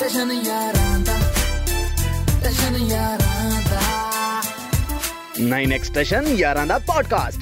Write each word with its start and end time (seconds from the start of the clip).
ਜਸ਼ਨ 0.00 0.30
ਯਾਰਾਂ 0.46 0.98
ਦਾ 0.98 1.16
ਜਸ਼ਨ 2.42 2.76
ਯਾਰਾਂ 2.76 3.62
ਦਾ 3.70 4.42
9x 5.40 5.84
ਸਟੇਸ਼ਨ 5.84 6.26
ਯਾਰਾਂ 6.26 6.66
ਦਾ 6.66 6.78
ਪੋਡਕਾਸਟ 6.78 7.40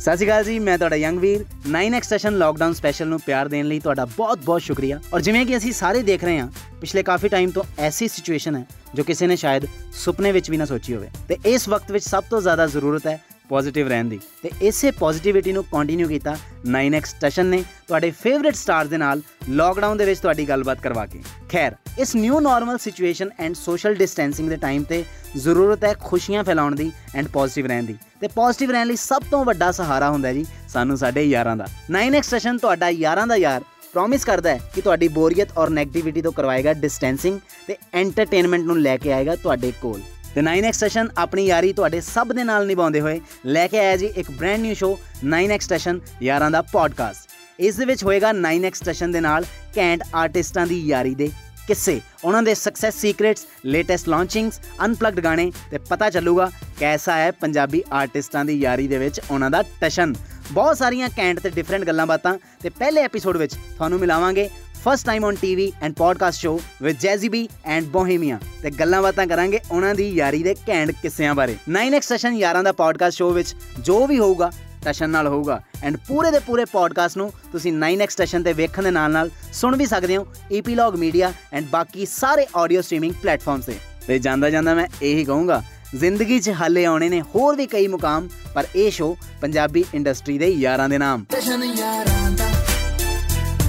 ਸਤਿ 0.00 0.16
ਸ਼੍ਰੀ 0.16 0.26
ਅਕਾਲ 0.26 0.44
ਜੀ 0.44 0.58
ਮੈਂ 0.58 0.76
ਤੁਹਾਡਾ 0.78 0.96
ਯੰਗ 0.96 1.18
ਵੀਰ। 1.18 1.44
9x 1.68 2.02
ਸੈਸ਼ਨ 2.02 2.38
ਲਾਕਡਾਊਨ 2.38 2.72
ਸਪੈਸ਼ਲ 2.74 3.06
ਨੂੰ 3.06 3.20
ਪਿਆਰ 3.20 3.48
ਦੇਣ 3.48 3.66
ਲਈ 3.66 3.78
ਤੁਹਾਡਾ 3.80 4.04
ਬਹੁਤ-ਬਹੁਤ 4.04 4.62
ਸ਼ੁਕਰੀਆ। 4.62 5.00
ਔਰ 5.14 5.20
ਜਿਵੇਂ 5.20 5.46
ਕਿ 5.46 5.56
ਅਸੀਂ 5.56 5.72
ਸਾਰੇ 5.72 6.02
ਦੇਖ 6.02 6.24
ਰਹੇ 6.24 6.38
ਹਾਂ 6.38 6.48
ਪਿਛਲੇ 6.80 7.02
ਕਾਫੀ 7.02 7.28
ਟਾਈਮ 7.28 7.50
ਤੋਂ 7.50 7.62
ਐਸੀ 7.78 8.08
ਸਿਚੁਏਸ਼ਨ 8.08 8.56
ਹੈ 8.56 8.64
ਜੋ 8.94 9.04
ਕਿਸੇ 9.04 9.26
ਨੇ 9.26 9.36
ਸ਼ਾਇਦ 9.36 9.66
ਸੁਪਨੇ 9.92 10.32
ਵਿੱਚ 10.32 10.50
ਵੀ 10.50 10.56
ਨਾ 10.56 10.64
ਸੋਚੀ 10.64 10.94
ਹੋਵੇ। 10.94 11.08
ਤੇ 11.28 11.38
ਇਸ 11.46 11.68
ਵਕਤ 11.68 11.92
ਵਿੱਚ 11.92 12.04
ਸਭ 12.04 12.24
ਤੋਂ 12.30 12.40
ਜ਼ਿਆਦਾ 12.40 12.66
ਜ਼ਰੂਰਤ 12.66 13.06
ਹੈ 13.06 13.20
ਪੋਜ਼ਿਟਿਵ 13.52 13.88
ਰਹਿਣ 13.88 14.08
ਦੀ। 14.08 14.18
ਤੇ 14.42 14.50
ਇਸੇ 14.62 14.90
ਪੋਜ਼ਿਟਿਵਿਟੀ 14.90 15.52
ਨੂੰ 15.52 15.64
ਕੰਟੀਨਿਊ 15.64 16.08
ਕੀਤਾ 16.08 16.36
9x 16.70 17.08
ਸਟੇਸ਼ਨ 17.08 17.46
ਨੇ। 17.46 17.62
ਤੁਹਾਡੇ 17.88 18.10
ਫੇਵਰਿਟ 18.10 18.54
ਸਟਾਰਸ 18.54 18.88
ਦੇ 18.88 18.96
ਨਾਲ 18.96 19.22
ਲਾਕਡਾਊਨ 19.50 19.96
ਦੇ 19.96 20.04
ਵਿੱਚ 20.04 20.20
ਤੁਹਾਡੀ 20.20 20.48
ਗੱਲਬਾਤ 20.48 20.80
ਕਰਵਾ 20.80 21.04
ਕੇ। 21.06 21.20
ਖੈਰ, 21.52 21.76
ਇਸ 21.98 22.14
new 22.16 22.40
normal 22.40 22.78
situation 22.78 23.30
and 23.38 23.54
social 23.54 23.94
distancing 23.94 24.48
ਦੇ 24.48 24.56
ਟਾਈਮ 24.56 24.82
ਤੇ 24.82 25.04
ਜ਼ਰੂਰਤ 25.36 25.84
ਹੈ 25.84 25.92
ਖੁਸ਼ੀਆਂ 26.04 26.44
ਫੈਲਾਉਣ 26.44 26.74
ਦੀ 26.74 26.90
ਐਂਡ 27.14 27.28
ਪੋਜ਼ਿਟਿਵ 27.28 27.66
ਰਹਿਣ 27.66 27.84
ਦੀ। 27.84 27.96
ਤੇ 28.20 28.28
ਪੋਜ਼ਿਟਿਵ 28.28 28.70
ਰਹਿਣ 28.70 28.86
ਲਈ 28.86 28.96
ਸਭ 28.96 29.22
ਤੋਂ 29.30 29.44
ਵੱਡਾ 29.44 29.70
ਸਹਾਰਾ 29.72 30.10
ਹੁੰਦਾ 30.10 30.32
ਜੀ 30.32 30.46
ਸਾਨੂੰ 30.68 30.96
ਸਾਡੇ 30.96 31.24
ਯਾਰਾਂ 31.24 31.56
ਦਾ। 31.56 31.66
9x 31.90 32.30
ਸੈਸ਼ਨ 32.30 32.58
ਤੁਹਾਡਾ 32.58 32.88
ਯਾਰਾਂ 32.90 33.26
ਦਾ 33.26 33.36
ਯਾਰ 33.36 33.64
ਪ੍ਰੋਮਿਸ 33.92 34.24
ਕਰਦਾ 34.24 34.50
ਹੈ 34.50 34.70
ਕਿ 34.74 34.80
ਤੁਹਾਡੀ 34.80 35.08
ਬੋਰੀਅਤ 35.08 35.48
ਔਰ 35.58 35.70
네ਗੇਟਿਵਿਟੀ 35.70 36.22
ਤੋਂ 36.22 36.32
ਕਰਵਾਏਗਾ 36.32 36.72
ਡਿਸਟੈਂਸਿੰਗ 36.72 37.40
ਤੇ 37.66 37.76
ਐਂਟਰਟੇਨਮੈਂਟ 37.94 38.64
ਨੂੰ 38.64 38.80
ਲੈ 38.80 38.96
ਕੇ 38.96 39.12
ਆਏਗਾ 39.12 39.36
ਤੁਹਾਡੇ 39.36 39.72
ਕੋਲ। 39.82 40.00
ਤੇ 40.34 40.40
9x 40.40 40.72
ਸੈਸ਼ਨ 40.72 41.08
ਆਪਣੀ 41.18 41.46
ਯਾਰੀ 41.46 41.72
ਤੁਹਾਡੇ 41.72 42.00
ਸਭ 42.00 42.32
ਦੇ 42.32 42.44
ਨਾਲ 42.44 42.66
ਨਿਭਾਉਂਦੇ 42.66 43.00
ਹੋਏ 43.00 43.20
ਲੈ 43.46 43.66
ਕੇ 43.68 43.78
ਆਇਆ 43.78 43.96
ਜੀ 43.96 44.06
ਇੱਕ 44.16 44.30
brand 44.30 44.60
new 44.62 44.74
show 44.74 44.98
9x 45.26 45.68
session 45.68 46.00
ਯਾਰਾਂ 46.22 46.50
ਦਾ 46.50 46.62
ਪੋਡਕਾਸਟ 46.62 47.30
ਇਸ 47.60 47.76
ਦੇ 47.76 47.84
ਵਿੱਚ 47.84 48.04
ਹੋਏਗਾ 48.04 48.32
9x 48.32 48.84
ਸੈਸ਼ਨ 48.84 49.12
ਦੇ 49.12 49.20
ਨਾਲ 49.20 49.44
ਕੈਂਟ 49.74 50.02
ਆਰਟਿਸਟਾਂ 50.14 50.66
ਦੀ 50.66 50.80
ਯਾਰੀ 50.86 51.14
ਦੇ 51.14 51.30
ਕਿੱਸੇ। 51.66 52.00
ਉਹਨਾਂ 52.24 52.42
ਦੇ 52.42 52.54
success 52.54 52.94
secrets 52.94 53.46
latest 53.64 54.08
launchings 54.08 54.60
unplugged 54.84 55.20
ਗਾਣੇ 55.20 55.50
ਤੇ 55.70 55.78
ਪਤਾ 55.78 56.10
ਚੱਲੂਗਾ 56.10 56.50
ਕੈਸਾ 56.80 57.16
ਹੈ 57.16 57.30
ਪੰਜਾਬੀ 57.30 57.82
ਆਰਟਿਸਟਾਂ 57.92 58.44
ਦੀ 58.44 58.58
ਯਾਰੀ 58.60 58.88
ਦੇ 58.88 58.98
ਵਿੱਚ 58.98 59.20
ਉਹਨਾਂ 59.30 59.50
ਦਾ 59.50 59.62
ਟਸ਼ਨ 59.80 60.14
ਬਹੁਤ 60.52 60.78
ਸਾਰੀਆਂ 60.78 61.08
ਕੈਂਟ 61.08 61.40
ਤੇ 61.40 61.50
ਡਿਫਰੈਂਟ 61.50 61.84
ਗੱਲਾਂ 61.84 62.06
ਬਾਤਾਂ 62.06 62.36
ਤੇ 62.62 62.68
ਪਹਿਲੇ 62.68 63.02
ਐਪੀਸੋਡ 63.02 63.36
ਵਿੱਚ 63.36 63.54
ਤੁਹਾਨੂੰ 63.54 63.98
ਮਿਲਾਵਾਂਗੇ 63.98 64.48
first 64.84 65.06
time 65.06 65.24
on 65.24 65.34
TV 65.34 65.72
and 65.82 65.94
podcast 65.94 66.38
show 66.38 66.60
with 66.82 66.98
Jazzy 66.98 67.28
B 67.28 67.48
and 67.64 67.84
Bohemia 67.86 68.38
ਤੇ 68.62 68.70
ਗੱਲਾਂ 68.70 69.02
ਬਾਤਾਂ 69.02 69.26
ਕਰਾਂਗੇ 69.26 69.58
ਉਹਨਾਂ 69.70 69.94
ਦੀ 69.94 70.08
ਯਾਰੀ 70.10 70.42
ਦੇ 70.42 70.54
ਕੈਂਟ 70.66 70.90
ਕਿੱਸਿਆਂ 71.02 71.34
ਬਾਰੇ। 71.34 71.56
9x 71.70 72.00
ਸੈਸ਼ਨ 72.00 72.34
ਯਾਰਾਂ 72.34 72.62
ਦਾ 72.64 72.72
ਪੋਡਕਾਸਟ 72.72 73.16
ਸ਼ੋ 73.16 73.30
ਵਿੱਚ 73.30 73.54
ਜੋ 73.80 74.06
ਵੀ 74.06 74.18
ਹੋਊਗਾ 74.18 74.50
ਟਸ਼ਨ 74.84 75.10
ਨਾਲ 75.10 75.26
ਹੋਊਗਾ। 75.26 75.60
ਐਂਡ 75.82 75.96
ਪੂਰੇ 75.96 76.30
ਦੇ 76.30 76.38
ਪੂਰੇ 76.38 76.64
ਪੋਡਕਾਸਟ 76.64 77.16
ਨੂੰ 77.16 77.32
ਤੁਸੀਂ 77.52 77.72
9x 77.72 78.10
ਸਟੇਸ਼ਨ 78.10 78.42
ਤੇ 78.42 78.52
ਵੇਖਣ 78.52 78.82
ਦੇ 78.82 78.90
ਨਾਲ 78.90 79.10
ਨਾਲ 79.10 79.30
ਸੁਣ 79.52 79.76
ਵੀ 79.76 79.86
ਸਕਦੇ 79.86 80.16
ਹੋ 80.16 80.26
ਈਪੀਲੌਗ 80.52 80.96
ਮੀਡੀਆ 80.96 81.32
ਐਂਡ 81.52 81.66
ਬਾਕੀ 81.70 82.06
ਸਾਰੇ 82.06 82.46
ਆਡੀਓ 82.56 82.80
ਸਟ੍ਰੀਮਿੰਗ 82.80 83.14
ਪਲੇਟਫਾਰਮਸ 83.22 83.64
ਤੇ। 83.64 83.76
ਤੇ 84.06 84.18
ਜਾਂਦਾ 84.18 84.50
ਜਾਂਦਾ 84.50 84.74
ਮੈਂ 84.74 84.86
ਇਹੀ 85.02 85.24
ਕਹੂੰਗਾ, 85.24 85.62
ਜ਼ਿੰਦਗੀ 85.94 86.40
'ਚ 86.40 86.50
ਹਾਲੇ 86.50 86.84
ਆਉਣੇ 86.84 87.08
ਨੇ 87.08 87.20
ਹੋਰ 87.34 87.56
ਵੀ 87.56 87.66
ਕਈ 87.66 87.86
ਮੁਕਾਮ, 87.86 88.28
ਪਰ 88.54 88.66
ਇਹ 88.76 88.90
ਸ਼ੋ 88.90 89.16
ਪੰਜਾਬੀ 89.40 89.84
ਇੰਡਸਟਰੀ 89.94 90.38
ਦੇ 90.38 90.48
ਯਾਰਾਂ 90.48 90.88
ਦੇ 90.88 90.98
ਨਾਮ। 90.98 91.24
ਜਸ਼ਨ 91.30 91.64
ਯਾਰਾਂ 91.64 92.30
ਦਾ 92.30 92.50